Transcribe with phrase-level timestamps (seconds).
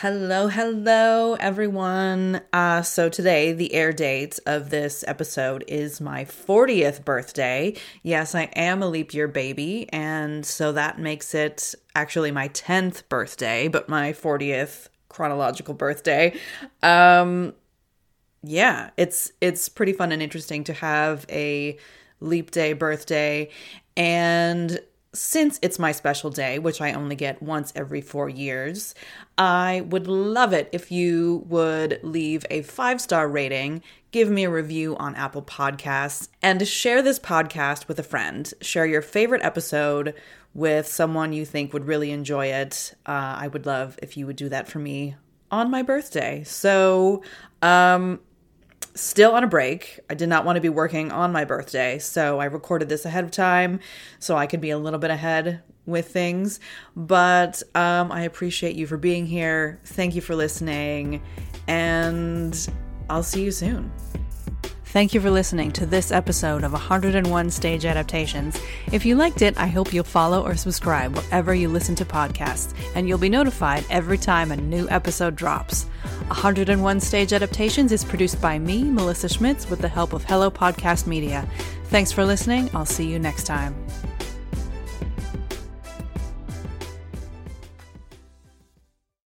[0.00, 2.40] Hello, hello, everyone.
[2.54, 7.76] Uh, so, today, the air date of this episode is my 40th birthday.
[8.02, 13.10] Yes, I am a leap year baby, and so that makes it actually my 10th
[13.10, 16.34] birthday, but my 40th chronological birthday.
[16.82, 17.52] Um,
[18.42, 21.76] yeah, it's it's pretty fun and interesting to have a
[22.20, 23.50] leap day birthday
[23.98, 24.80] and
[25.12, 28.94] since it's my special day, which I only get once every four years,
[29.36, 34.50] I would love it if you would leave a five star rating, give me a
[34.50, 38.52] review on Apple Podcasts, and share this podcast with a friend.
[38.60, 40.14] Share your favorite episode
[40.54, 42.94] with someone you think would really enjoy it.
[43.06, 45.16] Uh, I would love if you would do that for me
[45.50, 46.44] on my birthday.
[46.44, 47.22] So,
[47.62, 48.20] um,
[49.00, 50.00] still on a break.
[50.08, 53.24] I did not want to be working on my birthday, so I recorded this ahead
[53.24, 53.80] of time
[54.18, 56.60] so I could be a little bit ahead with things.
[56.94, 59.80] But um, I appreciate you for being here.
[59.84, 61.22] Thank you for listening,
[61.66, 62.68] and
[63.08, 63.90] I'll see you soon.
[64.86, 68.60] Thank you for listening to this episode of 101 Stage Adaptations.
[68.90, 72.74] If you liked it, I hope you'll follow or subscribe wherever you listen to podcasts,
[72.96, 75.86] and you'll be notified every time a new episode drops.
[76.28, 81.06] 101 Stage Adaptations is produced by me, Melissa Schmitz, with the help of Hello Podcast
[81.06, 81.48] Media.
[81.86, 82.70] Thanks for listening.
[82.74, 83.74] I'll see you next time.